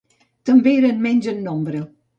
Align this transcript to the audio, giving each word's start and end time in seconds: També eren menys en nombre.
També 0.51 0.73
eren 0.79 1.05
menys 1.07 1.31
en 1.35 1.47
nombre. 1.51 1.89